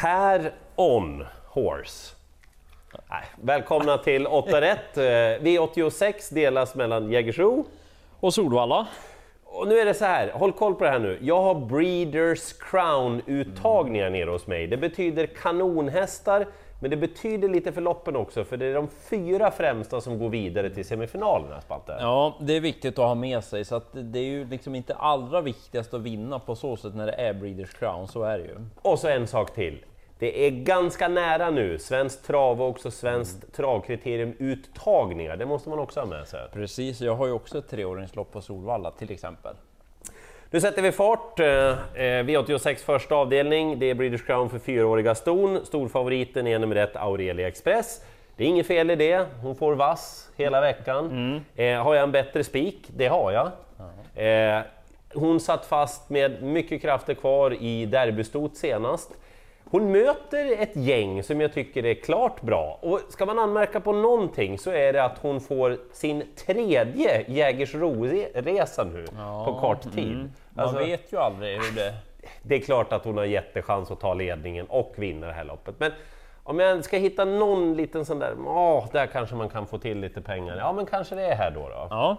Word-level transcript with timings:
Per 0.00 0.52
On 0.76 1.24
Horse. 1.46 2.14
Nej, 3.10 3.24
välkomna 3.42 3.98
till 3.98 4.26
8 4.26 4.60
rätt. 4.60 4.96
Eh, 4.96 5.02
V86 5.02 6.34
delas 6.34 6.74
mellan 6.74 7.10
Jägersro 7.12 7.64
Och 8.20 8.34
Solvalla. 8.34 8.86
och 9.44 9.68
nu 9.68 9.78
är 9.78 9.84
det 9.84 9.94
så 9.94 10.04
här, 10.04 10.30
håll 10.30 10.52
koll 10.52 10.74
på 10.74 10.84
det 10.84 10.90
här 10.90 10.98
nu. 10.98 11.18
Jag 11.20 11.42
har 11.42 11.54
Breeders 11.54 12.52
Crown-uttagningar 12.52 14.10
nere 14.10 14.30
hos 14.30 14.46
mig. 14.46 14.66
Det 14.66 14.76
betyder 14.76 15.26
kanonhästar, 15.26 16.46
men 16.80 16.90
det 16.90 16.96
betyder 16.96 17.48
lite 17.48 17.72
för 17.72 17.80
loppen 17.80 18.16
också, 18.16 18.44
för 18.44 18.56
det 18.56 18.66
är 18.66 18.74
de 18.74 18.88
fyra 19.10 19.50
främsta 19.50 20.00
som 20.00 20.18
går 20.18 20.28
vidare 20.28 20.70
till 20.70 20.84
semifinalerna, 20.84 21.60
Spante. 21.60 21.96
Ja, 22.00 22.36
det 22.40 22.56
är 22.56 22.60
viktigt 22.60 22.98
att 22.98 23.04
ha 23.04 23.14
med 23.14 23.44
sig, 23.44 23.64
så 23.64 23.74
att 23.74 23.88
det 23.92 24.18
är 24.18 24.24
ju 24.24 24.44
liksom 24.48 24.74
inte 24.74 24.94
allra 24.94 25.40
viktigast 25.40 25.94
att 25.94 26.00
vinna 26.00 26.38
på 26.38 26.54
så 26.54 26.76
sätt 26.76 26.94
när 26.94 27.06
det 27.06 27.12
är 27.12 27.34
Breeders 27.34 27.74
Crown, 27.74 28.08
så 28.08 28.22
är 28.22 28.38
det 28.38 28.44
ju. 28.44 28.56
Och 28.82 28.98
så 28.98 29.08
en 29.08 29.26
sak 29.26 29.54
till. 29.54 29.84
Det 30.18 30.46
är 30.46 30.50
ganska 30.50 31.08
nära 31.08 31.50
nu, 31.50 31.78
Svenskt 31.78 32.26
Trav 32.26 32.62
och 32.62 32.68
också 32.68 32.90
Svenskt 32.90 33.54
Travkriterium 33.54 34.34
uttagningar. 34.38 35.36
Det 35.36 35.46
måste 35.46 35.68
man 35.68 35.78
också 35.78 36.00
ha 36.00 36.06
med 36.06 36.28
sig. 36.28 36.40
Precis, 36.52 37.00
jag 37.00 37.14
har 37.14 37.26
ju 37.26 37.32
också 37.32 37.58
ett 37.58 37.68
treåringslopp 37.68 38.32
på 38.32 38.40
Solvalla 38.40 38.90
till 38.90 39.12
exempel. 39.12 39.54
Nu 40.50 40.60
sätter 40.60 40.82
vi 40.82 40.92
fart. 40.92 41.40
Eh, 41.40 41.46
eh, 41.46 41.74
V86 42.24 42.76
första 42.76 43.14
avdelning, 43.14 43.78
det 43.78 43.90
är 43.90 43.94
Breeders 43.94 44.26
Crown 44.26 44.50
för 44.50 44.58
fyraåriga 44.58 45.14
ston. 45.14 45.66
Storfavoriten 45.66 46.46
är 46.46 46.58
nummer 46.58 46.76
ett 46.76 46.96
Aurelia 46.96 47.48
Express. 47.48 48.02
Det 48.36 48.44
är 48.44 48.48
inget 48.48 48.66
fel 48.66 48.90
i 48.90 48.96
det, 48.96 49.26
hon 49.42 49.56
får 49.56 49.74
vass 49.74 50.30
hela 50.36 50.60
veckan. 50.60 51.40
Eh, 51.56 51.82
har 51.82 51.94
jag 51.94 52.02
en 52.02 52.12
bättre 52.12 52.44
spik? 52.44 52.88
Det 52.96 53.06
har 53.06 53.32
jag. 53.32 53.50
Eh, 54.24 54.62
hon 55.14 55.40
satt 55.40 55.66
fast 55.66 56.10
med 56.10 56.42
mycket 56.42 56.82
krafter 56.82 57.14
kvar 57.14 57.62
i 57.62 57.86
derbystot 57.86 58.56
senast. 58.56 59.10
Hon 59.70 59.92
möter 59.92 60.62
ett 60.62 60.76
gäng 60.76 61.22
som 61.22 61.40
jag 61.40 61.52
tycker 61.52 61.86
är 61.86 61.94
klart 61.94 62.40
bra. 62.42 62.78
Och 62.82 63.00
ska 63.08 63.26
man 63.26 63.38
anmärka 63.38 63.80
på 63.80 63.92
någonting 63.92 64.58
så 64.58 64.70
är 64.70 64.92
det 64.92 65.04
att 65.04 65.18
hon 65.18 65.40
får 65.40 65.78
sin 65.92 66.24
tredje 66.46 67.24
Jägersro-resa 67.28 68.84
nu 68.84 69.04
på 69.44 69.58
kort 69.60 69.92
tid. 69.94 70.30
Man 70.50 70.64
Alltså- 70.64 70.78
vet 70.84 71.12
ju 71.12 71.16
aldrig 71.18 71.56
hur 71.56 71.76
det... 71.76 71.94
det 72.42 72.54
är 72.54 72.60
klart 72.60 72.92
att 72.92 73.04
hon 73.04 73.16
har 73.16 73.24
jättechans 73.24 73.90
att 73.90 74.00
ta 74.00 74.14
ledningen 74.14 74.66
och 74.66 74.94
vinna 74.96 75.26
det 75.26 75.32
här 75.32 75.44
loppet. 75.44 75.74
Men 75.78 75.92
om 76.42 76.58
jag 76.58 76.84
ska 76.84 76.96
hitta 76.96 77.24
någon 77.24 77.74
liten 77.76 78.04
sån 78.04 78.18
där, 78.18 78.34
åh, 78.46 78.86
där 78.92 79.06
kanske 79.06 79.34
man 79.36 79.48
kan 79.48 79.66
få 79.66 79.78
till 79.78 80.00
lite 80.00 80.20
pengar. 80.20 80.56
Ja, 80.56 80.72
men 80.72 80.86
kanske 80.86 81.14
det 81.14 81.22
är 81.26 81.34
här 81.36 81.50
då. 81.50 81.60
då. 81.68 81.86
Ja, 81.90 82.16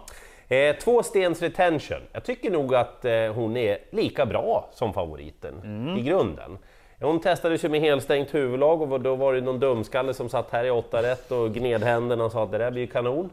Eh, 0.56 0.76
två 0.76 1.02
stens 1.02 1.42
retention. 1.42 1.98
Jag 2.12 2.24
tycker 2.24 2.50
nog 2.50 2.74
att 2.74 3.04
eh, 3.04 3.12
hon 3.34 3.56
är 3.56 3.78
lika 3.90 4.26
bra 4.26 4.68
som 4.72 4.92
favoriten 4.92 5.54
i 5.98 6.02
grunden. 6.02 6.58
Hon 7.02 7.20
testades 7.20 7.64
ju 7.64 7.68
med 7.68 7.80
helstängt 7.80 8.34
huvudlag 8.34 8.92
och 8.92 9.00
då 9.00 9.14
var 9.14 9.34
det 9.34 9.40
någon 9.40 9.60
dumskalle 9.60 10.14
som 10.14 10.28
satt 10.28 10.50
här 10.50 10.64
i 10.64 10.70
åtta 10.70 11.02
rätt 11.02 11.32
och 11.32 11.54
gned 11.54 11.82
händerna 11.82 12.24
och 12.24 12.32
sa 12.32 12.44
att 12.44 12.52
det 12.52 12.58
där 12.58 12.70
blir 12.70 12.82
ju 12.82 12.88
kanon. 12.88 13.30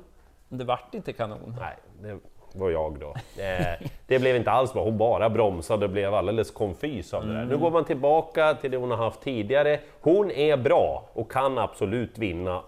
det 0.50 0.64
vart 0.64 0.94
inte 0.94 1.14
kanon. 1.14 1.56
Nej, 1.59 1.76
det 2.02 2.20
var 2.59 2.70
jag 2.70 3.00
då. 3.00 3.16
Eh, 3.44 3.88
det 4.08 4.20
blev 4.20 4.36
inte 4.36 4.52
alls 4.52 4.74
bra, 4.74 4.84
hon 4.84 4.98
bara 4.98 5.30
bromsade 5.30 5.86
och 5.86 5.92
blev 5.92 6.14
alldeles 6.14 6.52
konfys 6.52 7.14
av 7.14 7.28
det 7.28 7.34
där. 7.34 7.46
Nu 7.46 7.58
går 7.58 7.72
man 7.72 7.86
tillbaka 7.86 8.54
till 8.54 8.72
det 8.72 8.78
hon 8.78 8.92
har 8.92 8.98
haft 8.98 9.22
tidigare. 9.22 9.80
Hon 10.02 10.31
är 10.31 10.58
bra 10.58 11.09
och 11.14 11.31
kan 11.31 11.58
absolut 11.58 12.18
vinna. 12.18 12.62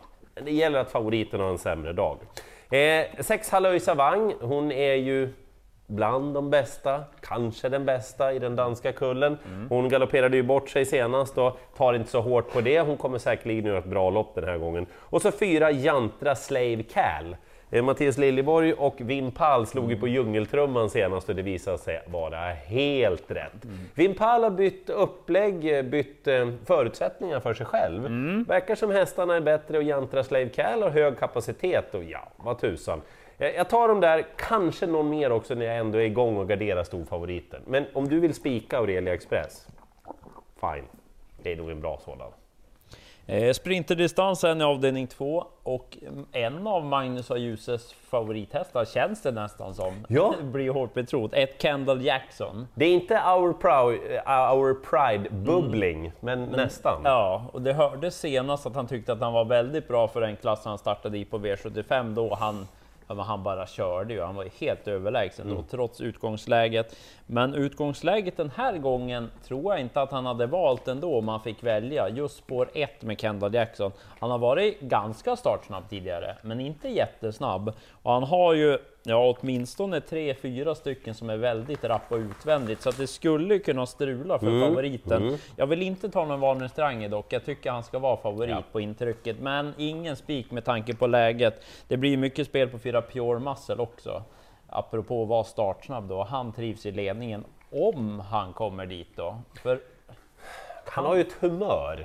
Det 0.44 0.52
gäller 0.52 0.80
att 0.80 0.92
favoriten 0.92 1.40
har 1.40 1.50
en 1.50 1.58
sämre 1.58 1.94
dag. 1.94 2.18
Eh, 2.70 3.06
sex 3.20 3.50
Hallöj 3.50 3.80
Savang, 3.80 4.34
hon 4.42 4.72
är 4.72 4.94
ju 4.94 5.34
bland 5.90 6.34
de 6.34 6.50
bästa, 6.50 7.04
kanske 7.22 7.70
den 7.70 7.86
bästa 7.86 8.34
i 8.34 8.40
den 8.40 8.56
danska 8.56 8.92
kullen. 8.92 9.38
Hon 9.70 9.90
galopperade 9.90 10.38
ju 10.38 10.44
bort 10.44 10.70
sig 10.70 10.86
senast 10.86 11.38
och 11.38 11.60
tar 11.78 11.94
inte 11.94 12.10
så 12.10 12.22
hårt 12.22 12.54
på 12.54 12.62
det. 12.62 12.80
Hon 12.80 12.98
kommer 12.98 13.18
säkerligen 13.18 13.66
göra 13.66 13.78
ett 13.78 13.86
bra 13.86 14.10
lopp 14.10 14.36
den 14.36 14.44
här 14.44 14.58
gången. 14.58 14.86
Och 14.96 15.22
så 15.22 15.32
fyra 15.32 15.72
Jantra 15.72 16.36
Slave 16.36 16.84
Cal. 16.84 17.36
Eh, 17.72 17.84
Mattias 17.84 18.18
Liljeborg 18.18 18.74
och 18.74 18.96
Wim 18.98 19.32
Pall 19.32 19.68
slog 19.68 19.92
ju 19.92 19.98
på 20.00 20.08
djungeltrumman 20.08 20.90
senast 20.90 21.30
och 21.30 21.36
det 21.36 21.42
visade 21.42 21.78
sig 21.78 22.02
vara 22.08 22.38
helt 22.52 23.32
rätt. 23.32 23.66
Wim 23.96 24.16
Pall 24.16 24.44
har 24.44 24.50
bytt 24.50 24.90
upplägg, 24.90 25.78
eh, 25.78 25.84
bytt 25.84 26.28
eh, 26.28 26.50
förutsättningar 26.66 27.40
för 27.40 27.54
sig 27.54 27.66
själv. 27.66 28.04
Verkar 28.48 28.76
som 28.76 28.92
hästarna 28.92 29.36
är 29.36 29.42
bättre 29.42 29.78
och 29.78 29.84
Jantra 29.84 30.24
Slave 30.24 30.50
Cal 30.50 30.84
har 30.84 30.90
hög 30.90 31.20
kapacitet 31.20 31.96
och 31.96 32.04
ja, 32.04 32.28
vad 32.36 32.60
tusan. 32.60 33.02
Jag 33.42 33.70
tar 33.70 33.88
dem 33.88 34.00
där, 34.00 34.26
kanske 34.38 34.88
någon 34.88 35.10
mer 35.10 35.32
också 35.32 35.56
när 35.56 35.66
jag 35.66 35.78
ändå 35.78 35.98
är 35.98 36.04
igång 36.04 36.38
och 36.38 36.50
garderar 36.50 36.84
storfavoriten. 36.84 37.62
Men 37.68 37.86
om 37.94 38.10
du 38.10 38.20
vill 38.20 38.34
spika 38.34 38.78
Aurelia 38.78 39.14
Express, 39.14 39.68
fine. 40.60 40.86
Det 41.44 41.52
är 41.52 41.56
nog 41.56 41.72
en 41.72 41.82
bra 41.82 42.00
sådan. 42.06 42.32
Eh, 43.26 43.54
Sprinterdistansen 43.54 44.62
i 44.62 44.64
avdelning 44.64 45.08
2 45.08 45.46
och 45.64 45.98
en 46.32 46.68
av 46.68 46.86
Magnus 46.86 47.32
och 47.32 47.40
Ljuses 47.40 47.94
favorithästar 47.94 48.86
känns 48.86 49.22
det 49.22 49.32
nästan 49.32 49.74
som. 49.74 49.94
Ja. 50.08 50.34
Blir 50.44 50.70
hårt 50.70 50.94
betrodd. 50.94 51.34
Ett 51.34 51.62
Kendall 51.62 52.06
Jackson. 52.06 52.68
Det 52.76 52.86
är 52.86 52.94
inte 52.94 53.14
Our, 53.14 53.50
eh, 54.28 54.54
our 54.54 54.74
Pride 54.74 55.30
bubbling, 55.30 56.12
men 56.20 56.46
nästan. 56.46 57.02
Ja, 57.04 57.46
och 57.54 57.62
det 57.62 57.74
hördes 57.74 58.20
senast 58.20 58.66
att 58.66 58.76
han 58.76 58.88
tyckte 58.88 59.14
att 59.14 59.22
han 59.22 59.34
var 59.34 59.46
väldigt 59.46 59.88
bra 59.88 60.08
för 60.08 60.22
den 60.22 60.36
klass 60.36 60.66
han 60.66 60.78
startade 60.78 61.18
i 61.18 61.26
på 61.26 61.40
V75 61.40 62.14
då 62.16 62.36
han 62.36 62.68
men 63.16 63.26
han 63.26 63.44
bara 63.44 63.68
körde 63.68 64.14
ju, 64.14 64.22
han 64.22 64.36
var 64.36 64.48
helt 64.60 64.88
överlägsen 64.88 65.50
då, 65.50 65.64
trots 65.70 66.02
utgångsläget. 66.02 66.96
Men 67.26 67.54
utgångsläget 67.54 68.38
den 68.38 68.52
här 68.56 68.78
gången 68.78 69.32
tror 69.44 69.74
jag 69.74 69.82
inte 69.82 70.02
att 70.02 70.12
han 70.12 70.26
hade 70.26 70.46
valt 70.46 70.88
ändå 70.88 71.18
om 71.18 71.28
han 71.28 71.42
fick 71.42 71.64
välja. 71.64 72.10
Just 72.10 72.38
spår 72.38 72.70
1 72.74 73.02
med 73.02 73.20
Kendall 73.20 73.54
Jackson. 73.54 73.92
Han 74.20 74.32
har 74.32 74.38
varit 74.38 74.80
ganska 74.80 75.36
startsnabb 75.36 75.90
tidigare, 75.90 76.36
men 76.42 76.60
inte 76.60 76.90
jättesnabb. 76.90 77.74
Och 78.04 78.12
han 78.14 78.24
har 78.24 78.54
ju 78.54 78.78
ja, 79.10 79.36
åtminstone 79.40 80.02
tre, 80.02 80.34
fyra 80.34 80.76
stycken 80.76 81.14
som 81.16 81.30
är 81.30 81.38
väldigt 81.38 81.84
rappa 81.84 82.16
utvändigt, 82.16 82.82
så 82.82 82.90
att 82.90 82.98
det 82.98 83.08
skulle 83.08 83.60
kunna 83.60 83.86
strula 83.86 84.40
för 84.40 84.60
favoriten. 84.68 85.38
Jag 85.56 85.68
vill 85.68 85.82
inte 85.82 86.10
ta 86.10 86.26
någon 86.26 86.40
varningstriangel 86.40 87.12
dock. 87.12 87.34
Jag 87.34 87.46
tycker 87.46 87.72
han 87.72 87.84
ska 87.84 88.00
vara 88.00 88.18
favorit 88.18 88.50
Ja. 88.50 88.64
på 88.72 88.80
intrycket, 88.80 89.40
men 89.40 89.74
ingen 89.78 90.16
spik 90.16 90.52
med 90.52 90.66
tanke 90.66 90.96
på 90.96 91.08
läget. 91.08 91.62
Det 91.88 91.98
blir 91.98 92.18
mycket 92.18 92.48
spel 92.48 92.70
på 92.70 92.80
fyra 92.80 93.02
Pure 93.02 93.40
Muscle 93.40 93.76
också. 93.76 94.24
Apropå 94.70 95.24
att 95.24 95.30
vara 95.30 95.44
startsnabb 95.44 96.08
då, 96.10 96.24
han 96.24 96.52
trivs 96.52 96.86
i 96.86 96.92
ledningen 96.92 97.46
om 97.72 98.20
han 98.20 98.54
kommer 98.54 98.86
dit 98.86 99.08
då. 99.16 99.38
För 99.64 99.80
Han 100.92 101.06
har 101.06 101.16
ju 101.16 101.22
ett 101.22 101.34
humör. 101.40 102.02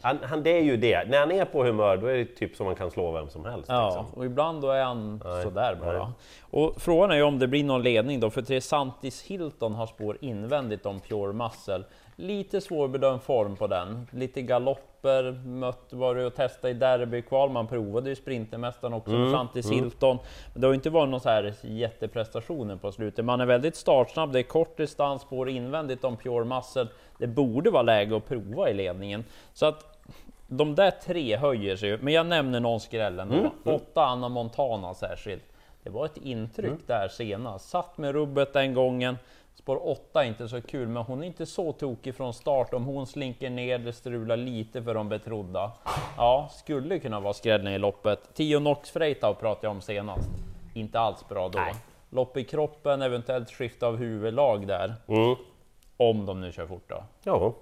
Han, 0.00 0.18
han, 0.22 0.42
det 0.42 0.50
är 0.50 0.62
ju 0.62 0.76
det. 0.76 1.08
När 1.08 1.18
han 1.20 1.30
är 1.32 1.44
på 1.44 1.64
humör, 1.64 1.96
då 1.96 2.06
är 2.06 2.16
det 2.16 2.24
typ 2.24 2.56
som 2.56 2.66
man 2.66 2.74
kan 2.74 2.90
slå 2.90 3.12
vem 3.12 3.28
som 3.28 3.44
helst. 3.44 3.68
Ja, 3.68 3.86
Liksom. 3.86 4.18
och 4.18 4.24
ibland 4.26 4.62
då 4.62 4.70
är 4.70 4.84
han 4.84 5.22
Nej, 5.24 5.42
sådär 5.42 5.78
bara. 5.80 5.98
nej. 5.98 6.06
Och 6.40 6.74
frågan 6.82 7.10
är 7.10 7.14
ju 7.16 7.22
om 7.22 7.38
det 7.38 7.46
blir 7.48 7.64
någon 7.64 7.82
ledning 7.82 8.20
då, 8.20 8.30
för 8.30 8.42
Tresantis 8.42 9.22
Hilton 9.22 9.74
har 9.74 9.86
spår 9.86 10.18
invändigt 10.20 10.86
om 10.86 11.00
Pure 11.00 11.32
Muscle. 11.32 11.82
Lite 12.16 12.60
svårbedömd 12.60 13.22
form 13.22 13.56
på 13.56 13.66
den. 13.66 14.06
Lite 14.12 14.42
galopper, 14.42 15.32
mött 15.46 15.92
var 15.92 16.14
det 16.14 16.26
och 16.26 16.34
testa 16.34 16.70
i 16.70 16.74
derbykval. 16.74 17.50
Man 17.50 17.66
provade 17.66 18.08
ju 18.08 18.16
Sprintermästaren 18.16 18.94
också, 18.94 19.10
Mm, 19.10 19.24
Tresantis 19.24 19.70
Hilton. 19.70 20.18
Men 20.52 20.60
det 20.60 20.66
har 20.66 20.72
ju 20.72 20.76
inte 20.76 20.90
varit 20.90 21.08
någon 21.10 21.20
så 21.20 21.28
här 21.28 21.54
jätteprestationer 21.62 22.76
på 22.76 22.92
slutet. 22.92 23.24
Man 23.24 23.40
är 23.40 23.46
väldigt 23.46 23.76
startsnabb, 23.76 24.32
det 24.32 24.38
är 24.38 24.42
kort 24.42 24.76
distans, 24.76 25.22
spår 25.22 25.48
invändigt 25.48 26.04
om 26.04 26.16
Pure 26.16 26.44
Muscle. 26.44 26.86
Det 27.18 27.26
borde 27.26 27.70
vara 27.70 27.82
läge 27.82 28.16
att 28.16 28.28
prova 28.28 28.70
i 28.70 28.74
ledningen. 28.74 29.24
Så 29.52 29.66
att 29.66 29.98
de 30.48 30.74
där 30.74 30.90
tre 30.90 31.36
höjer 31.36 31.76
sig 31.76 31.88
ju, 31.88 31.98
men 32.02 32.14
jag 32.14 32.26
nämner 32.26 32.60
någon 32.60 32.80
skräll 32.80 33.18
ändå. 33.20 33.50
Åtta 33.64 34.04
Anna 34.04 34.28
Montana 34.28 34.94
särskilt. 34.94 35.44
Det 35.82 35.90
var 35.90 36.04
ett 36.04 36.16
intryck 36.16 36.86
där 36.86 37.08
senast. 37.08 37.68
Satt 37.68 37.98
med 37.98 38.12
rubbet 38.12 38.52
den 38.52 38.74
gången. 38.74 39.18
Spår 39.58 39.88
8 39.88 40.24
är 40.24 40.28
inte 40.28 40.48
så 40.48 40.60
kul, 40.60 40.88
men 40.88 41.02
hon 41.02 41.22
är 41.22 41.26
inte 41.26 41.46
så 41.46 41.72
tokig 41.72 42.14
från 42.14 42.34
start. 42.34 42.74
Om 42.74 42.84
hon 42.84 43.06
slinker 43.06 43.50
ner, 43.50 43.78
det 43.78 43.92
strular 43.92 44.36
lite 44.36 44.82
för 44.82 44.94
de 44.94 45.08
betrodda. 45.08 45.72
Ja, 46.16 46.48
skulle 46.52 46.98
kunna 46.98 47.20
vara 47.20 47.32
skrällen 47.32 47.72
i 47.72 47.78
loppet. 47.78 48.34
10 48.34 48.58
Nox 48.58 48.90
Freitau 48.90 49.34
pratade 49.34 49.66
jag 49.66 49.70
om 49.70 49.80
senast. 49.80 50.28
Inte 50.74 50.98
alls 51.00 51.28
bra 51.28 51.48
då. 51.48 51.58
Nej. 51.58 51.74
Lopp 52.10 52.36
i 52.36 52.44
kroppen, 52.44 53.02
eventuellt 53.02 53.50
skifte 53.50 53.86
av 53.86 53.96
huvudlag 53.96 54.66
där. 54.66 54.94
Mm. 55.08 55.36
Om 55.96 56.26
de 56.26 56.40
nu 56.40 56.52
kör 56.52 56.66
fort 56.66 56.88
då. 56.88 57.04
Ja. 57.22 57.54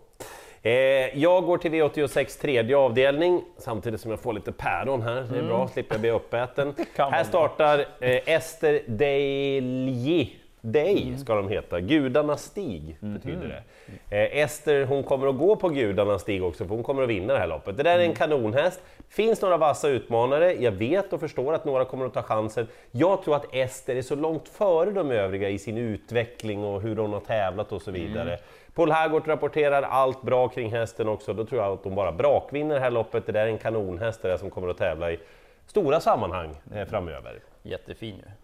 Eh, 0.62 0.72
jag 1.18 1.44
går 1.44 1.58
till 1.58 1.72
V86 1.72 2.40
tredje 2.40 2.76
avdelning, 2.76 3.42
samtidigt 3.58 4.00
som 4.00 4.10
jag 4.10 4.20
får 4.20 4.32
lite 4.32 4.52
päron 4.52 5.02
här. 5.02 5.26
Det 5.32 5.38
är 5.38 5.42
bra, 5.42 5.68
slipper 5.68 5.94
jag 5.94 6.00
bli 6.00 6.10
uppäten. 6.10 6.74
Här 6.96 7.24
startar 7.24 7.78
eh, 8.00 8.28
Ester 8.28 8.82
Delji 8.86 10.40
Day 10.66 11.18
ska 11.18 11.34
de 11.34 11.48
heta, 11.48 11.80
Gudarnas 11.80 12.42
stig 12.42 12.96
betyder 13.00 13.62
det. 14.08 14.16
Eh, 14.16 14.42
Ester 14.42 14.84
hon 14.84 15.02
kommer 15.02 15.26
att 15.26 15.38
gå 15.38 15.56
på 15.56 15.68
Gudarnas 15.68 16.22
stig 16.22 16.44
också 16.44 16.64
för 16.64 16.74
hon 16.74 16.84
kommer 16.84 17.02
att 17.02 17.08
vinna 17.08 17.32
det 17.32 17.38
här 17.38 17.46
loppet. 17.46 17.76
Det 17.76 17.82
där 17.82 17.98
är 17.98 18.02
en 18.02 18.14
kanonhäst. 18.14 18.80
Finns 19.08 19.42
några 19.42 19.56
vassa 19.56 19.88
utmanare, 19.88 20.54
jag 20.54 20.72
vet 20.72 21.12
och 21.12 21.20
förstår 21.20 21.54
att 21.54 21.64
några 21.64 21.84
kommer 21.84 22.06
att 22.06 22.14
ta 22.14 22.22
chansen. 22.22 22.66
Jag 22.90 23.22
tror 23.22 23.36
att 23.36 23.54
Ester 23.54 23.96
är 23.96 24.02
så 24.02 24.14
långt 24.14 24.48
före 24.48 24.90
de 24.90 25.10
övriga 25.10 25.48
i 25.48 25.58
sin 25.58 25.78
utveckling 25.78 26.64
och 26.64 26.82
hur 26.82 26.96
hon 26.96 27.12
har 27.12 27.20
tävlat 27.20 27.72
och 27.72 27.82
så 27.82 27.90
vidare. 27.90 28.38
Paul 28.74 28.90
Hergård 28.92 29.28
rapporterar 29.28 29.82
allt 29.82 30.22
bra 30.22 30.48
kring 30.48 30.72
hästen 30.72 31.08
också, 31.08 31.32
då 31.32 31.44
tror 31.44 31.62
jag 31.62 31.72
att 31.72 31.82
de 31.82 31.94
bara 31.94 32.12
brakvinner 32.12 32.74
det 32.74 32.80
här 32.80 32.90
loppet. 32.90 33.26
Det 33.26 33.32
där 33.32 33.46
är 33.46 33.50
en 33.50 33.58
kanonhäst 33.58 34.22
det 34.22 34.28
där 34.28 34.36
som 34.36 34.50
kommer 34.50 34.68
att 34.68 34.78
tävla 34.78 35.12
i 35.12 35.18
stora 35.66 36.00
sammanhang 36.00 36.56
eh, 36.74 36.86
framöver. 36.86 37.40
Jättefin 37.62 38.16
ju. 38.16 38.43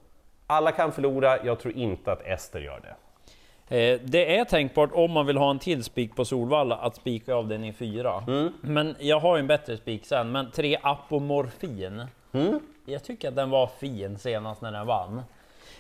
Alla 0.50 0.73
kan 0.73 0.93
förlora, 0.93 1.44
jag 1.44 1.61
tror 1.61 1.76
inte 1.76 2.12
att 2.12 2.23
Ester 2.23 2.61
gör 2.61 2.81
det. 2.81 2.94
Eh, 3.76 4.00
det 4.05 4.37
är 4.38 4.44
tänkbart 4.44 4.91
om 4.93 5.11
man 5.11 5.26
vill 5.26 5.37
ha 5.37 5.50
en 5.50 5.58
till 5.58 5.85
spik 5.85 6.17
på 6.17 6.25
Solvalla 6.25 6.76
att 6.76 6.97
spika 6.97 7.35
avdelning 7.35 7.75
4. 7.75 8.25
Mm. 8.26 8.52
Men 8.61 8.97
jag 8.99 9.20
har 9.20 9.37
ju 9.37 9.41
en 9.41 9.47
bättre 9.47 9.76
spik 9.76 10.06
sen, 10.06 10.32
men 10.32 10.50
3 10.50 10.79
Apomorfin. 10.82 12.06
Mm. 12.32 12.61
Jag 12.85 13.05
tycker 13.05 13.29
att 13.29 13.37
den 13.37 13.50
var 13.50 13.67
fin 13.67 14.19
senast 14.19 14.62
när 14.62 14.73
den 14.73 14.87
vann. 14.87 15.23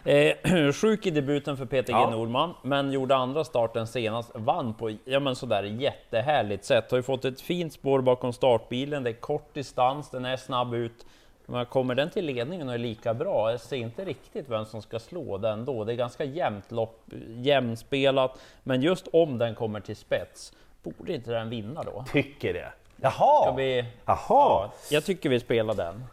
Eh, 0.04 0.72
sjuk 0.72 1.06
i 1.06 1.10
debuten 1.10 1.56
för 1.56 1.64
Peter 1.64 1.92
G 1.92 1.98
Ja. 1.98 2.10
Norman, 2.10 2.54
men 2.62 2.92
gjorde 2.92 3.16
andra 3.16 3.44
starten 3.44 3.86
senast, 3.86 4.30
vann 4.34 4.74
på 4.74 4.96
ja, 5.04 5.20
men 5.20 5.36
sådär 5.36 5.62
jättehärligt 5.62 6.64
sätt. 6.64 6.90
Har 6.90 6.98
ju 6.98 7.02
fått 7.02 7.24
ett 7.24 7.40
fint 7.40 7.72
spår 7.72 8.00
bakom 8.00 8.32
startbilen, 8.32 9.04
det 9.04 9.10
är 9.10 9.14
kort 9.14 9.54
distans, 9.54 10.10
den 10.10 10.24
är 10.24 10.36
snabb 10.36 10.74
ut. 10.74 11.06
Men 11.50 11.66
kommer 11.66 11.94
den 11.94 12.10
till 12.10 12.24
ledningen 12.24 12.68
och 12.68 12.74
är 12.74 12.78
lika 12.78 13.14
bra, 13.14 13.50
jag 13.50 13.60
ser 13.60 13.76
inte 13.76 14.04
riktigt 14.04 14.48
vem 14.48 14.64
som 14.64 14.82
ska 14.82 14.98
slå 14.98 15.38
den 15.38 15.64
då. 15.64 15.84
Det 15.84 15.92
är 15.92 15.96
ganska 15.96 16.24
jämnt 16.24 16.72
lopp, 16.72 17.04
jämnspelat, 17.28 18.38
men 18.62 18.82
just 18.82 19.08
om 19.12 19.38
den 19.38 19.54
kommer 19.54 19.80
till 19.80 19.96
spets, 19.96 20.52
borde 20.82 21.14
inte 21.14 21.30
den 21.30 21.50
vinna 21.50 21.82
då? 21.82 22.04
Tycker 22.12 22.54
det. 22.54 22.72
Jaha! 22.96 23.42
Ska 23.42 23.52
vi... 23.56 23.84
Jaha! 24.04 24.16
Ja, 24.28 24.72
jag 24.90 25.04
tycker 25.04 25.28
vi 25.28 25.40
spelar 25.40 25.74
den. 25.74 26.04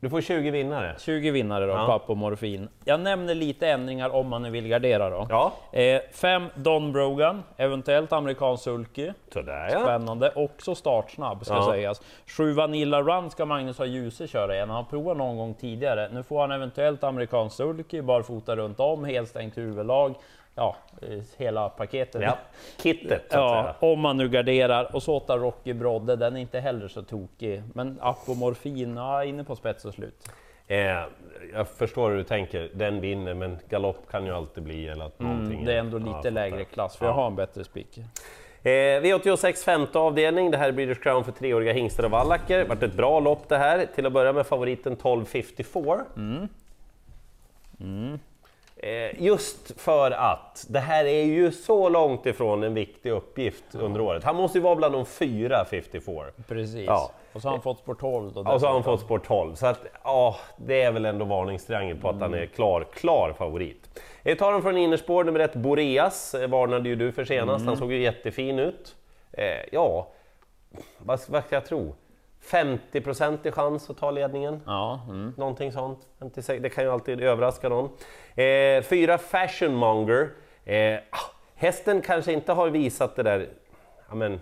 Du 0.00 0.10
får 0.10 0.20
20 0.20 0.50
vinnare. 0.50 0.94
20 0.98 1.30
vinnare 1.30 1.66
då, 1.66 1.72
Ja. 1.72 1.86
Papp 1.86 2.10
och 2.10 2.16
Morfin. 2.16 2.68
Jag 2.84 3.00
nämner 3.00 3.34
lite 3.34 3.68
ändringar 3.68 4.14
om 4.14 4.28
man 4.28 4.42
nu 4.42 4.50
vill 4.50 4.68
gardera 4.68 5.10
då. 5.10 5.26
Ja, 5.30 5.52
Eh, 5.72 6.00
fem 6.12 6.46
Don 6.54 6.92
Brogan, 6.92 7.42
eventuellt 7.56 8.12
amerikansk 8.12 8.64
sulky. 8.64 9.12
sådär 9.32 9.68
ja. 9.72 9.80
Spännande, 9.80 10.32
också 10.34 10.74
startsnabb 10.74 11.44
ska 11.44 11.54
Ja. 11.54 11.70
sägas. 11.70 12.02
Sju 12.26 12.52
Vanilla 12.52 13.02
Run 13.02 13.30
ska 13.30 13.44
Magnus 13.46 13.78
ha 13.78 13.84
Djuse 13.84 14.26
köra 14.26 14.54
igen. 14.54 14.68
Han 14.70 14.76
har 14.76 14.84
provat 14.90 15.16
någon 15.16 15.36
gång 15.36 15.54
tidigare. 15.54 16.08
Nu 16.12 16.22
får 16.22 16.40
han 16.40 16.52
eventuellt 16.52 17.04
amerikansk 17.04 17.56
sulky, 17.56 18.02
barfota 18.02 18.56
runt 18.56 18.80
om, 18.80 19.04
helstängt 19.04 19.56
huvudlag. 19.58 20.14
Ja, 20.58 20.76
hela 21.36 21.68
paketet. 21.68 22.22
ja. 22.22 22.38
Kittet 22.82 23.26
Ja, 23.30 23.74
om 23.80 24.00
man 24.00 24.16
nu 24.16 24.28
garderar. 24.28 24.94
Och 24.94 25.02
så 25.02 25.16
åtta 25.16 25.36
Rocky 25.36 25.72
Brodde, 25.72 26.16
den 26.16 26.36
är 26.36 26.40
inte 26.40 26.60
heller 26.60 26.88
så 26.88 27.02
tokig. 27.02 27.62
Men 27.74 27.98
Apomorfin, 28.00 28.96
ja, 28.96 29.24
inne 29.24 29.44
på 29.44 29.56
spets 29.56 29.84
och 29.84 29.94
slut. 29.94 30.28
Eh, 30.66 30.78
jag 31.54 31.68
förstår 31.76 32.10
hur 32.10 32.16
du 32.16 32.24
tänker, 32.24 32.70
den 32.74 33.00
vinner 33.00 33.34
men 33.34 33.58
galopp 33.68 34.10
kan 34.10 34.26
ju 34.26 34.32
alltid 34.32 34.62
bli 34.64 34.88
eller 34.88 35.04
att 35.04 35.20
någonting... 35.20 35.52
Mm, 35.52 35.64
det 35.64 35.72
är 35.74 35.78
ändå 35.78 35.98
Ja, 35.98 36.04
lite 36.16 36.20
jag 36.28 36.34
lägre 36.34 36.64
klass, 36.64 36.96
för 36.96 37.04
Ja. 37.06 37.10
jag 37.10 37.14
har 37.14 37.26
en 37.26 37.36
bättre 37.36 37.64
spik. 37.64 37.98
Eh, 38.62 38.70
V86 38.70 39.64
femte 39.64 39.98
avdelning, 39.98 40.50
det 40.50 40.56
här 40.58 40.68
är 40.68 40.72
Breeders 40.72 40.98
Crown 40.98 41.24
för 41.24 41.32
treåriga 41.32 41.72
hingstar 41.72 42.04
och 42.04 42.10
vallacker. 42.10 42.64
Vart 42.64 42.82
ett 42.82 42.94
bra 42.94 43.20
lopp 43.20 43.48
det 43.48 43.58
här. 43.58 43.86
Till 43.94 44.06
att 44.06 44.12
börja 44.12 44.32
med 44.32 44.46
favoriten 44.46 44.92
1254. 44.92 46.04
Eh, 47.80 48.18
just 49.18 49.80
för 49.80 50.10
att 50.10 50.66
det 50.68 50.80
här 50.80 51.04
är 51.04 51.24
ju 51.24 51.52
så 51.52 51.88
långt 51.88 52.26
ifrån 52.26 52.62
en 52.62 52.74
viktig 52.74 53.10
uppgift 53.10 53.64
under 53.74 54.00
året. 54.00 54.24
Han 54.24 54.36
måste 54.36 54.58
ju 54.58 54.62
vara 54.62 54.76
bland 54.76 54.94
de 54.94 55.06
fyra 55.06 55.64
54. 55.70 56.24
Precis. 56.48 56.86
Ja. 56.86 57.10
Och 57.32 57.42
så 57.42 57.48
har 57.48 57.52
han 57.52 57.62
fått 57.62 57.78
sport 57.78 58.00
12. 58.00 58.32
Då 58.32 58.40
Och 58.40 58.60
så 58.60 58.66
har 58.66 58.72
han 58.72 58.84
fått 58.84 59.00
sport 59.00 59.26
12. 59.26 59.54
Så 59.54 59.66
att, 59.66 59.80
ja, 60.04 60.36
det 60.56 60.82
är 60.82 60.92
väl 60.92 61.04
ändå 61.04 61.24
varningstriangel 61.24 61.96
på 61.96 62.08
att 62.08 62.20
han 62.20 62.34
är 62.34 62.46
klar, 62.46 62.86
klar 62.94 63.32
favorit. 63.38 64.00
Jag 64.22 64.38
tar 64.38 64.46
honom 64.46 64.62
från 64.62 64.76
innerspår, 64.76 65.24
nummer 65.24 65.40
ett, 65.40 65.54
Boreas, 65.54 66.34
eh, 66.34 66.48
varnade 66.48 66.88
ju 66.88 66.96
du 66.96 67.12
för 67.12 67.24
senast. 67.24 67.66
Han 67.66 67.76
såg 67.76 67.92
ju 67.92 68.02
jättefin 68.02 68.58
ut. 68.58 68.96
Eh, 69.32 69.44
ja, 69.72 70.08
vad, 70.98 71.20
vad 71.28 71.44
ska 71.44 71.56
jag 71.56 71.66
tro? 71.66 71.94
50% 72.44 73.50
chans 73.50 73.90
att 73.90 73.98
ta 73.98 74.10
ledningen. 74.10 74.60
Ja, 74.66 75.00
mm. 75.08 75.34
Någonting 75.36 75.72
sånt. 75.72 75.98
56, 76.18 76.62
Det 76.62 76.68
kan 76.68 76.84
ju 76.84 76.90
alltid 76.90 77.20
överraska 77.20 77.68
någon. 77.68 77.90
Eh, 78.34 78.82
fyra 78.82 79.18
Fashionmonger. 79.18 80.30
Eh, 80.64 80.98
ah, 81.10 81.30
hästen 81.54 82.02
kanske 82.02 82.32
inte 82.32 82.52
har 82.52 82.70
visat 82.70 83.16
det 83.16 83.22
där 83.22 83.48
ja, 84.08 84.14
men, 84.14 84.40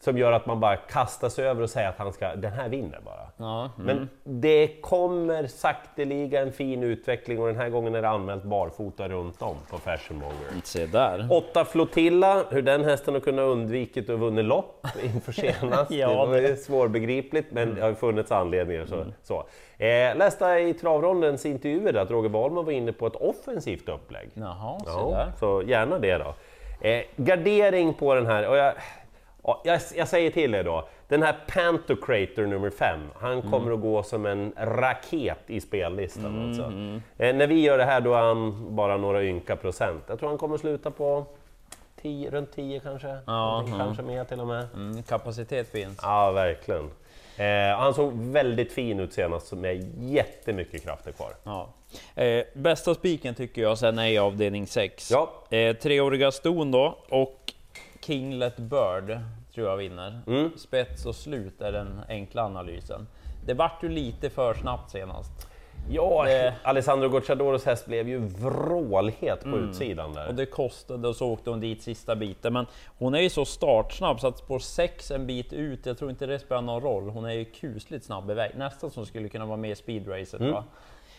som 0.00 0.18
gör 0.18 0.32
att 0.32 0.46
man 0.46 0.60
bara 0.60 0.76
kastar 0.76 1.28
sig 1.28 1.44
över 1.46 1.62
och 1.62 1.70
säger 1.70 1.88
att 1.88 1.98
han 1.98 2.12
ska, 2.12 2.34
den 2.36 2.52
här 2.52 2.68
vinner 2.68 3.00
bara. 3.04 3.30
ja, 3.36 3.70
mm. 3.78 3.86
Men 3.86 4.08
det 4.40 4.68
kommer 4.80 5.46
sakteliga 5.46 6.40
en 6.42 6.52
fin 6.52 6.82
utveckling 6.82 7.40
och 7.40 7.46
den 7.46 7.56
här 7.56 7.68
gången 7.68 7.94
är 7.94 8.02
det 8.02 8.08
anmält 8.08 8.42
barfota 8.42 9.08
runt 9.08 9.42
om 9.42 9.56
på 9.70 9.78
Fashionmonger. 9.78 10.34
se 10.64 10.86
där. 10.86 11.28
Åtta 11.30 11.64
Flotilla, 11.64 12.44
hur 12.50 12.62
den 12.62 12.84
hästen 12.84 13.14
har 13.14 13.20
kunnat 13.20 13.42
undvikit 13.42 14.08
och 14.08 14.18
vunnit 14.20 14.44
lopp 14.44 14.86
inför 15.02 15.32
senast. 15.32 15.90
Ja, 15.90 16.26
det 16.26 16.38
Mm. 16.38 16.56
svårbegripligt 16.56 17.52
men 17.52 17.74
det 17.74 17.80
har 17.82 17.94
funnits 17.94 18.32
anledningar. 18.32 18.86
Så, 18.86 19.04
så. 19.22 19.44
Eh, 19.84 20.16
läste 20.16 20.44
i 20.46 20.74
travrondens 20.74 21.46
intervjuer 21.46 21.94
att 21.94 22.10
Roger 22.10 22.28
Wahlman 22.28 22.64
var 22.64 22.72
inne 22.72 22.92
på 22.92 23.06
ett 23.06 23.16
offensivt 23.16 23.88
upplägg. 23.88 24.28
Jaha, 24.34 24.78
se 24.80 24.84
Ja, 24.86 25.10
där. 25.10 25.32
så 25.38 25.62
gärna 25.62 25.98
det 25.98 26.18
då. 26.18 26.34
Eh, 26.88 27.02
gardering 27.16 27.94
på 27.94 28.14
den 28.14 28.26
här, 28.26 28.48
och 28.48 28.56
jag, 28.56 28.66
ja, 28.66 28.72
jag, 29.64 29.80
jag 29.96 30.08
säger 30.08 30.30
till 30.30 30.54
er 30.54 30.64
då, 30.64 30.88
den 31.08 31.22
här 31.22 31.36
Pantocrator 31.48 32.46
nummer 32.46 32.70
5, 32.70 33.00
han 33.20 33.32
Mm. 33.32 33.50
kommer 33.50 33.72
att 33.72 33.80
gå 33.80 34.02
som 34.02 34.26
en 34.26 34.52
raket 34.56 35.38
i 35.46 35.60
spellistan. 35.60 36.26
Mm, 36.26 36.48
Alltså. 36.48 36.62
Eh, 37.24 37.34
när 37.34 37.46
vi 37.46 37.60
gör 37.60 37.78
det 37.78 37.84
här 37.84 38.00
då 38.00 38.14
är 38.14 38.22
han 38.22 38.66
bara 38.76 38.96
några 38.96 39.24
ynka 39.24 39.56
procent. 39.56 40.04
Jag 40.08 40.18
tror 40.18 40.28
han 40.28 40.38
kommer 40.38 40.56
sluta 40.58 40.90
på 40.90 41.24
10, 42.02 42.30
runt 42.30 42.52
10 42.52 42.80
kanske, 42.80 43.16
Någonting, 43.26 43.74
kanske 43.78 44.02
mer 44.02 44.24
till 44.24 44.40
och 44.40 44.46
med. 44.46 44.66
Mm, 44.74 45.02
kapacitet 45.02 45.68
finns. 45.72 45.98
Ja, 46.02 46.30
verkligen. 46.32 46.90
Eh, 47.36 47.78
han 47.78 47.94
såg 47.94 48.12
väldigt 48.14 48.72
fin 48.72 49.00
ut 49.00 49.12
senast 49.12 49.52
med 49.52 49.92
jättemycket 49.98 50.82
krafter 50.84 51.12
kvar. 51.12 51.30
Ja. 51.42 51.68
Eh, 52.22 52.44
bästa 52.54 52.94
spiken 52.94 53.34
tycker 53.34 53.62
jag 53.62 53.78
sen 53.78 53.98
är 53.98 54.06
i 54.08 54.18
avdelning 54.18 54.66
6. 54.66 55.10
Ja. 55.10 55.30
Eh, 55.56 55.76
treåriga 55.76 56.32
ston 56.32 56.70
då 56.70 56.98
och 57.08 57.52
Kinglet 58.06 58.56
Bird 58.56 59.18
tror 59.54 59.68
jag 59.68 59.76
vinner. 59.76 60.20
Mm. 60.26 60.50
Spets 60.56 61.06
och 61.06 61.14
slut 61.14 61.60
är 61.60 61.72
den 61.72 62.00
enkla 62.08 62.42
analysen. 62.44 63.06
Det 63.46 63.54
vart 63.54 63.82
ju 63.82 63.88
lite 63.88 64.30
för 64.30 64.54
snabbt 64.54 64.90
senast. 64.90 65.30
Ja, 65.90 66.24
Det- 66.24 66.54
Alessandro 66.62 67.08
Gocciadoros 67.08 67.64
häst 67.64 67.86
blev 67.86 68.08
ju 68.08 68.18
vrålhet 68.18 69.40
på 69.42 69.56
utsidan 69.58 70.12
där. 70.12 70.28
Och 70.28 70.34
det 70.34 70.46
kostade 70.46 71.08
och 71.08 71.16
så 71.16 71.26
åkte 71.32 71.50
hon 71.50 71.60
dit 71.60 71.82
sista 71.82 72.16
biten. 72.16 72.52
Men 72.52 72.66
hon 72.98 73.14
är 73.14 73.20
ju 73.20 73.30
så 73.30 73.44
startsnabb 73.44 74.20
så 74.20 74.26
att 74.26 74.38
spår 74.38 74.58
6 74.58 75.10
en 75.10 75.26
bit 75.26 75.52
ut, 75.52 75.86
jag 75.86 75.98
tror 75.98 76.10
inte 76.10 76.26
det 76.26 76.38
spelar 76.38 76.62
någon 76.62 76.82
roll. 76.82 77.08
Hon 77.08 77.24
är 77.24 77.32
ju 77.32 77.44
kusligt 77.44 78.04
snabb 78.04 78.30
iväg. 78.30 78.52
Nästan 78.56 78.90
som 78.90 79.06
skulle 79.06 79.28
kunna 79.28 79.46
vara 79.46 79.56
med 79.56 79.70
i 79.70 79.74
speedracet. 79.74 80.40
Va? 80.40 80.64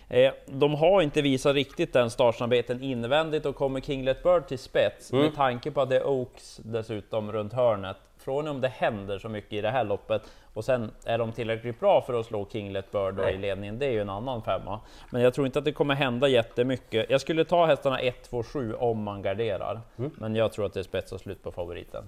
Eh, 0.09 0.33
de 0.45 0.73
har 0.73 1.01
inte 1.01 1.21
visat 1.21 1.55
riktigt 1.55 1.93
den 1.93 2.09
startsnabbheten 2.09 2.81
invändigt 2.81 3.45
och 3.45 3.55
kommer 3.55 3.79
Kinglet 3.79 4.23
Bird 4.23 4.47
till 4.47 4.59
spets 4.59 5.13
med 5.13 5.35
tanke 5.35 5.71
på 5.71 5.81
att 5.81 5.89
det 5.89 5.95
är 5.95 6.07
Oaks 6.07 6.57
dessutom 6.63 7.31
runt 7.31 7.53
hörnet. 7.53 7.97
Från 8.17 8.47
om 8.47 8.61
det 8.61 8.67
händer 8.67 9.19
så 9.19 9.29
mycket 9.29 9.53
i 9.53 9.61
det 9.61 9.69
här 9.69 9.83
loppet 9.83 10.21
och 10.53 10.65
sen 10.65 10.91
är 11.05 11.17
de 11.17 11.31
tillräckligt 11.31 11.79
bra 11.79 12.01
för 12.01 12.19
att 12.19 12.25
slå 12.25 12.47
Kinglet 12.51 12.91
Bird 12.91 13.13
då 13.13 13.29
i 13.29 13.37
ledningen. 13.37 13.79
Det 13.79 13.85
är 13.85 13.91
ju 13.91 14.01
en 14.01 14.09
annan 14.09 14.41
femma. 14.41 14.79
Men 15.11 15.21
jag 15.21 15.33
tror 15.33 15.45
inte 15.45 15.59
att 15.59 15.65
det 15.65 15.71
kommer 15.71 15.95
hända 15.95 16.27
jättemycket. 16.27 17.05
Jag 17.09 17.21
skulle 17.21 17.45
ta 17.45 17.65
hästarna 17.65 17.99
1, 17.99 18.29
2, 18.29 18.43
7 18.43 18.73
om 18.73 19.03
man 19.03 19.21
garderar. 19.21 19.81
Men 19.95 20.35
jag 20.35 20.53
tror 20.53 20.65
att 20.65 20.73
det 20.73 20.79
är 20.79 20.83
spets 20.83 21.11
och 21.11 21.19
slut 21.19 21.43
på 21.43 21.51
favoriten. 21.51 22.03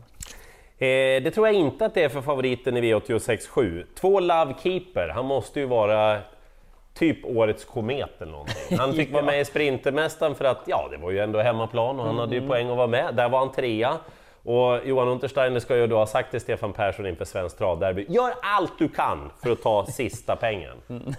Eh, 0.78 1.24
det 1.24 1.32
tror 1.32 1.48
jag 1.48 1.56
inte 1.56 1.86
att 1.86 1.94
det 1.94 2.04
är 2.04 2.10
för 2.10 2.22
favoriten 2.22 2.78
i 2.78 2.82
V86.7. 2.82 3.86
Två 3.96 4.20
Love 4.20 4.54
Keeper, 4.64 5.08
han 5.10 5.26
måste 5.26 5.60
ju 5.60 5.66
vara 5.66 6.20
typ 6.94 7.26
årets 7.26 7.66
komet 7.66 8.22
eller 8.22 8.32
någonting. 8.32 8.78
Han 8.78 8.94
fick 8.94 9.12
vara 9.14 9.24
med 9.24 9.42
i 9.42 9.46
Sprintermästaren 9.46 10.36
för 10.36 10.46
att, 10.46 10.58
ja 10.66 10.88
det 10.92 10.98
var 10.98 11.12
ju 11.12 11.20
ändå 11.20 11.40
hemmaplan 11.42 12.00
och 12.00 12.06
han 12.06 12.18
hade 12.20 12.36
ju 12.36 12.48
poäng 12.48 12.70
att 12.70 12.78
vara 12.78 12.88
med. 12.88 13.16
Där 13.16 13.30
var 13.30 13.40
han 13.40 13.52
trea. 13.52 13.98
Och 14.44 14.80
Johan 14.88 15.08
Untersteiner 15.08 15.60
ska 15.60 15.76
ju 15.78 15.88
då 15.88 15.98
ha 15.98 16.06
sagt 16.06 16.32
till 16.32 16.42
Stefan 16.42 16.74
Persson 16.74 17.06
inför 17.08 17.26
Svenskt 17.26 17.58
Travderby, 17.58 18.06
gör 18.10 18.34
allt 18.42 18.72
du 18.80 18.90
kan 18.90 19.32
för 19.44 19.52
att 19.52 19.62
ta 19.62 19.86
sista 19.90 20.36
pengen. 20.36 20.78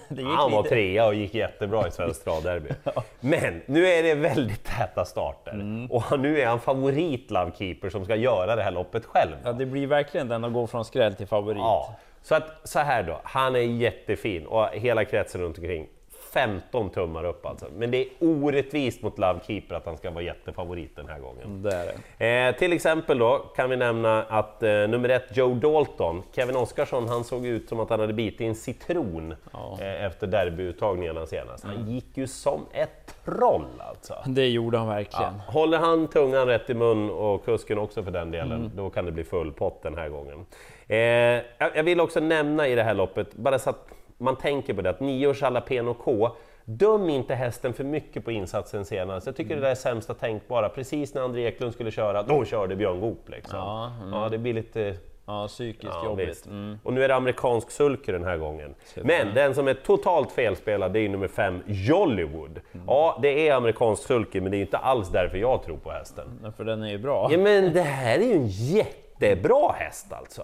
Det 0.09 0.23
gick 0.23 0.31
Han 0.37 0.53
var 0.53 0.63
trea 0.63 1.07
och 1.07 1.15
gick 1.15 1.35
jättebra 1.35 1.89
i 1.89 1.91
Svenskt 1.91 2.25
Travderby. 2.25 2.69
Men 3.21 3.63
nu 3.67 3.87
är 3.87 4.03
det 4.03 4.15
väldigt 4.15 4.65
täta 4.65 5.05
starter 5.05 5.51
Mm. 5.53 5.91
och 5.91 6.21
nu 6.21 6.41
är 6.41 6.47
han 6.47 6.61
favorit 6.61 7.31
Love 7.31 7.51
Keeper 7.59 7.91
som 7.91 8.05
ska 8.05 8.17
göra 8.17 8.57
det 8.57 8.63
här 8.63 8.71
loppet 8.71 9.05
själv. 9.07 9.33
Ja, 9.45 9.53
det 9.53 9.67
blir 9.67 9.87
verkligen 9.87 10.29
den 10.29 10.45
att 10.45 10.53
gå 10.53 10.67
från 10.67 10.85
skräll 10.85 11.15
till 11.15 11.27
favorit. 11.27 11.59
Ja, 11.59 11.95
så 12.23 12.35
att 12.35 12.61
så 12.65 12.79
här 12.79 13.03
då, 13.03 13.21
han 13.25 13.57
är 13.57 13.61
jättefin 13.61 14.47
och 14.47 14.69
hela 14.73 15.05
kretsen 15.05 15.41
runt 15.41 15.59
omkring. 15.59 15.89
15 16.33 16.91
tummar 16.91 17.25
upp 17.25 17.47
alltså. 17.47 17.67
Men 17.77 17.91
det 17.91 17.99
är 17.99 18.07
orättvist 18.19 19.03
mot 19.03 19.19
Lovekeeper 19.19 19.75
att 19.75 19.87
han 19.87 19.97
ska 19.97 20.11
vara 20.11 20.25
jättefavorit 20.25 20.97
den 20.97 21.09
här 21.09 21.19
gången. 21.19 21.63
Det 21.63 21.75
är 21.75 21.93
det. 22.19 22.49
Eh, 22.49 22.55
till 22.59 22.73
exempel 22.73 23.19
då 23.19 23.39
kan 23.57 23.71
vi 23.71 23.77
nämna 23.77 24.23
att 24.23 24.63
eh, 24.63 24.71
nummer 24.71 25.09
ett 25.09 25.37
Joe 25.37 25.55
Dalton, 25.55 26.23
Kevin 26.33 26.57
Oscarsson, 26.57 27.09
han 27.09 27.25
såg 27.25 27.47
ut 27.47 27.69
som 27.69 27.81
att 27.81 27.91
han 27.91 28.01
hade 28.01 28.13
bitit 28.13 28.41
en 28.41 28.55
citron 28.55 29.35
Ja. 29.53 29.79
eh, 29.81 30.05
efter 30.05 30.27
derbyuttagningarna 30.27 31.27
senast. 31.27 31.65
Han 31.65 31.91
gick 31.91 32.17
ju 32.17 32.27
som 32.27 32.67
ett 32.73 33.15
troll 33.25 33.67
alltså. 33.79 34.15
Det 34.27 34.49
gjorde 34.49 34.79
han 34.79 34.89
verkligen. 34.89 35.35
Ja, 35.47 35.53
håller 35.53 35.79
han 35.79 36.09
tungan 36.09 36.47
rätt 36.47 36.71
i 36.71 36.75
mun 36.75 37.11
och 37.11 37.45
kusken 37.45 37.79
också 37.79 38.03
för 38.03 38.11
den 38.11 38.31
delen, 38.31 38.71
då 38.77 38.91
kan 38.91 39.05
det 39.05 39.13
bli 39.13 39.25
full 39.25 39.53
pott 39.53 39.83
den 39.83 39.97
här 39.99 40.09
gången. 40.09 40.47
Eh, 40.91 41.43
jag 41.75 41.83
vill 41.83 42.01
också 42.01 42.21
nämna 42.21 42.69
i 42.69 42.75
det 42.75 42.83
här 42.83 42.95
loppet, 42.95 43.35
bara 43.35 43.59
så 43.59 43.71
att 43.71 43.89
man 44.19 44.37
tänker 44.37 44.75
på 44.75 44.83
det, 44.83 44.91
att 44.91 45.01
9 45.01 45.27
års 45.27 45.43
Jalapeno 45.43 45.95
K, 45.95 46.31
döm 46.65 47.11
inte 47.11 47.35
hästen 47.35 47.73
för 47.73 47.85
mycket 47.85 48.25
på 48.25 48.31
insatsen 48.31 48.85
senast. 48.85 49.27
Jag 49.27 49.37
tycker 49.37 49.55
det 49.55 49.61
där 49.61 49.71
är 49.71 49.75
sämsta 49.75 50.15
tänkbara. 50.15 50.69
Precis 50.69 51.15
när 51.15 51.23
André 51.23 51.47
Eklund 51.47 51.75
skulle 51.75 51.91
köra, 51.91 52.23
då 52.23 52.45
körde 52.45 52.77
Björn 52.77 53.01
Goop 53.01 53.29
liksom. 53.29 53.59
Ja, 53.59 53.93
Ja, 54.13 54.29
det 54.29 54.39
blir 54.39 54.55
lite 54.55 54.97
Ja, 55.27 55.49
psykiskt 55.49 55.93
Ja, 55.93 56.05
jobbigt. 56.05 56.47
Mm. 56.47 56.79
Och 56.83 56.93
nu 56.93 57.05
är 57.05 57.09
det 57.09 57.15
amerikansk 57.15 57.71
sulky 57.71 58.13
den 58.13 58.25
här 58.25 58.37
gången. 58.37 58.75
Så 58.85 59.01
Men 59.05 59.35
den 59.35 59.55
som 59.55 59.69
är 59.69 59.75
totalt 59.75 60.33
felspelad, 60.33 60.93
det 60.93 61.01
är 61.01 61.09
nummer 61.09 61.29
fem, 61.29 61.63
Jollywood. 61.67 62.61
Ja, 62.87 63.19
det 63.23 63.49
är 63.49 63.55
amerikansk 63.55 64.03
sulky, 64.03 64.41
men 64.41 64.51
det 64.51 64.57
är 64.57 64.61
inte 64.61 64.79
alls 64.79 65.09
därför 65.09 65.39
jag 65.39 65.63
tror 65.63 65.77
på 65.77 65.91
hästen. 65.91 66.39
Nej, 66.43 66.53
För 66.57 66.65
den 66.65 66.83
är 66.83 66.91
ju 66.91 66.99
bra. 66.99 67.29
Ja, 67.33 67.39
men 67.39 67.73
det 67.73 67.83
här 67.83 68.19
är 68.19 68.25
ju 68.25 68.33
en 68.33 68.49
jättebra 68.49 69.73
häst 69.73 70.13
alltså. 70.13 70.43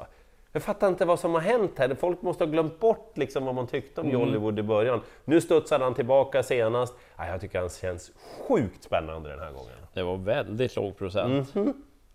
Jag 0.56 0.62
fattar 0.62 0.88
inte 0.88 1.04
vad 1.04 1.20
som 1.20 1.34
har 1.34 1.40
hänt 1.40 1.78
här. 1.78 1.94
Folk 1.94 2.22
måste 2.22 2.44
ha 2.44 2.50
glömt 2.50 2.80
bort 2.80 3.12
liksom 3.14 3.44
vad 3.44 3.54
man 3.54 3.66
tyckte 3.66 4.00
om 4.00 4.10
Jollywood 4.10 4.58
i 4.58 4.62
början. 4.62 5.00
Nu 5.25 5.40
studsade 5.40 5.84
han 5.84 5.94
tillbaka 5.94 6.42
senast. 6.42 6.94
Ja, 7.16 7.26
jag 7.26 7.40
tycker 7.40 7.60
han 7.60 7.68
känns 7.68 8.12
sjukt 8.48 8.84
spännande 8.84 9.30
den 9.30 9.38
här 9.38 9.52
gången. 9.52 9.76
Det 9.94 10.02
var 10.02 10.16
väldigt 10.16 10.76
låg 10.76 10.98
procent. 10.98 11.54
Mhm. 11.54 11.72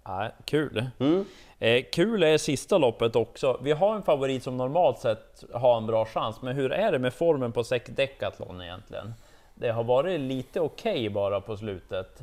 Nej, 0.08 0.32
kul. 0.46 0.86
Mm. 1.00 1.26
Eh, 1.60 1.84
kul 1.94 2.24
är 2.24 2.38
sista 2.38 2.78
loppet 2.78 3.16
också. 3.16 3.60
Vi 3.62 3.72
har 3.72 3.96
en 3.96 4.04
favorit 4.04 4.44
som 4.44 4.58
normalt 4.58 5.00
sett 5.00 5.44
har 5.54 5.78
en 5.78 5.86
bra 5.86 6.06
chans, 6.06 6.42
men 6.42 6.56
hur 6.56 6.72
är 6.72 6.92
det 6.92 7.00
med 7.00 7.14
formen 7.14 7.52
på 7.52 7.64
Decathlon 7.88 8.62
egentligen? 8.62 9.14
Det 9.56 9.72
har 9.72 9.84
varit 9.84 10.20
lite 10.20 10.62
okej 10.62 11.10
bara 11.10 11.42
på 11.42 11.58
slutet. 11.58 12.20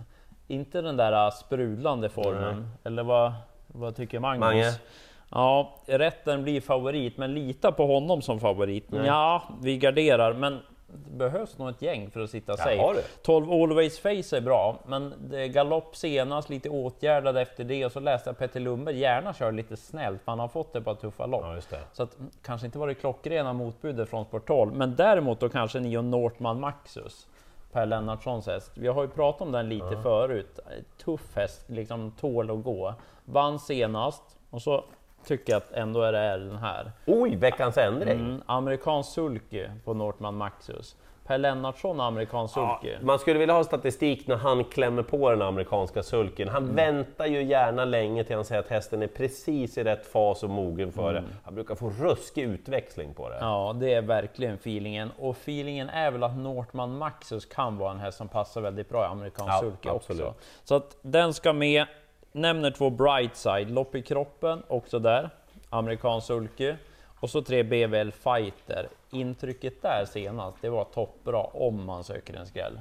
Inte 0.48 0.80
den 0.80 0.96
där 0.96 1.30
sprudlande 1.30 2.08
formen. 2.08 2.68
Eller 2.84 3.02
vad, 3.02 3.32
vad 3.66 3.96
tycker 3.96 4.20
Magnus? 4.20 4.40
Mange? 4.40 4.72
Ja, 5.30 5.74
rätten 5.86 6.42
blir 6.42 6.60
favorit, 6.60 7.16
men 7.16 7.34
lita 7.34 7.72
på 7.72 7.86
honom 7.86 8.22
som 8.22 8.40
favorit. 8.40 8.90
Nej. 8.90 9.06
Ja, 9.06 9.42
vi 9.62 9.78
garderar, 9.78 10.32
men 10.32 10.60
det 10.86 11.10
behövs 11.10 11.58
nog 11.58 11.68
ett 11.68 11.82
gäng 11.82 12.10
för 12.10 12.20
att 12.20 12.30
sitta 12.30 12.56
safe. 12.56 12.92
du. 12.94 13.02
12 13.22 13.52
Always 13.52 13.98
Face 13.98 14.36
är 14.36 14.40
bra, 14.40 14.78
men 14.86 15.14
galopp 15.52 15.96
senast, 15.96 16.50
lite 16.50 16.68
åtgärdad 16.68 17.36
efter 17.36 17.64
det 17.64 17.84
och 17.86 17.92
så 17.92 18.00
läste 18.00 18.30
jag 18.30 18.38
Petter 18.38 18.60
Lundberg 18.60 18.98
gärna 18.98 19.34
kör 19.34 19.52
lite 19.52 19.76
snällt, 19.76 20.22
för 20.22 20.32
han 20.32 20.38
har 20.38 20.48
fått 20.48 20.72
det 20.72 20.80
på 20.80 20.94
tuffa 20.94 21.26
lopp. 21.26 21.42
Ja, 21.44 21.54
just 21.54 21.70
det. 21.70 21.80
Så 21.92 22.02
att, 22.02 22.18
mm, 22.18 22.30
kanske 22.42 22.66
inte 22.66 22.78
var 22.78 22.86
det 22.86 22.94
klockrena 22.94 23.52
motbudet 23.52 24.08
från 24.08 24.24
Sport 24.24 24.46
12, 24.46 24.74
men 24.74 24.96
däremot 24.96 25.40
då 25.40 25.48
kanske 25.48 25.80
Nio 25.80 26.02
Northman 26.02 26.60
Maxus. 26.60 27.26
Per 27.72 27.86
Lennartssons 27.86 28.46
häst. 28.46 28.72
Vi 28.74 28.88
har 28.88 29.02
ju 29.02 29.08
pratat 29.08 29.40
om 29.40 29.52
den 29.52 29.68
lite 29.68 29.96
förut. 30.02 30.58
Tuff 31.04 31.36
häst, 31.36 31.64
liksom 31.66 32.10
tål 32.10 32.50
att 32.50 32.64
gå. 32.64 32.94
Vann 33.24 33.58
senast 33.58 34.22
och 34.50 34.62
så 34.62 34.84
tycker 35.28 35.56
att 35.56 35.72
ändå 35.72 36.02
är 36.02 36.12
det 36.12 36.18
är 36.18 36.38
den 36.38 36.56
här. 36.56 36.92
Oj, 37.06 37.36
veckans 37.36 37.78
ändring! 37.78 38.20
Mm, 38.20 38.42
amerikansk 38.46 39.12
sulky 39.12 39.66
på 39.84 39.94
Northman 39.94 40.36
Maxus. 40.36 40.96
Per 41.26 41.38
Lennartsson 41.38 42.00
amerikansk 42.00 42.56
Ja, 42.56 42.78
sulky. 42.82 42.96
man 43.04 43.18
skulle 43.18 43.38
vilja 43.38 43.54
ha 43.54 43.64
statistik 43.64 44.26
när 44.26 44.36
han 44.36 44.64
klämmer 44.64 45.02
på 45.02 45.30
den 45.30 45.42
amerikanska 45.42 46.02
sulken. 46.02 46.48
Han 46.48 46.74
väntar 46.74 47.26
ju 47.26 47.42
gärna 47.42 47.84
länge 47.84 48.24
till 48.24 48.36
han 48.36 48.44
säger 48.44 48.60
att 48.60 48.68
hästen 48.68 49.02
är 49.02 49.06
precis 49.06 49.78
i 49.78 49.84
rätt 49.84 50.06
fas 50.06 50.42
och 50.42 50.50
mogen 50.50 50.92
för 50.92 51.12
det. 51.14 51.24
Han 51.44 51.54
brukar 51.54 51.74
få 51.74 51.90
ruskig 51.90 52.42
utväxling 52.42 53.14
på 53.14 53.28
det. 53.28 53.36
Ja, 53.40 53.76
det 53.80 53.92
är 53.94 54.02
verkligen 54.02 54.54
feelingen. 54.54 55.10
Och 55.18 55.36
feelingen 55.36 55.88
är 55.88 56.10
väl 56.10 56.22
att 56.22 56.36
Northman 56.36 56.98
Maxus 56.98 57.46
kan 57.46 57.78
vara 57.78 57.90
en 57.90 57.98
häst 57.98 58.18
som 58.18 58.28
passar 58.28 58.60
väldigt 58.60 58.88
bra 58.88 59.02
i 59.04 59.06
amerikansk 59.06 59.64
Ja, 59.82 59.92
absolut. 59.94 60.22
också. 60.22 60.34
Så 60.64 60.74
att 60.74 60.96
den 61.02 61.34
ska 61.34 61.52
med. 61.52 61.86
Nämner 62.32 62.70
två 62.70 62.90
Brightside, 62.90 63.70
lopp 63.70 63.94
i 63.94 64.02
kroppen, 64.02 64.62
också 64.68 64.98
där. 64.98 65.30
Amerikansk 65.70 66.26
sulky. 66.26 66.74
Och 67.20 67.30
så 67.30 67.42
tre 67.42 67.62
BVL 67.62 68.10
Fighter. 68.10 68.88
Intrycket 69.10 69.82
där 69.82 70.04
senast, 70.04 70.56
det 70.60 70.68
var 70.68 70.84
toppbra 70.84 71.42
om 71.42 71.84
man 71.84 72.04
söker 72.04 72.34
en 72.34 72.46
skräll. 72.46 72.80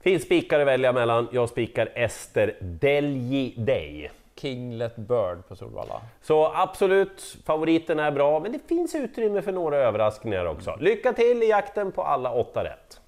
Finns 0.00 0.22
spikar 0.22 0.60
att 0.60 0.66
välja 0.66 0.92
mellan. 0.92 1.28
Jag 1.32 1.48
spikar 1.48 1.92
Ester 1.94 2.56
Delji 2.60 3.54
Day. 3.56 4.10
Kinglet 4.36 4.96
Bird 4.96 5.48
på 5.48 5.56
Solvalla. 5.56 6.00
Så 6.22 6.52
absolut, 6.54 7.36
favoriten 7.46 8.00
är 8.00 8.10
bra, 8.10 8.40
men 8.40 8.52
det 8.52 8.68
finns 8.68 8.94
utrymme 8.94 9.42
för 9.42 9.52
några 9.52 9.76
överraskningar 9.76 10.46
också. 10.46 10.76
Lycka 10.80 11.12
till 11.12 11.42
i 11.42 11.48
jakten 11.48 11.92
på 11.92 12.02
alla 12.02 12.32
åtta 12.32 12.64
rätt! 12.64 13.00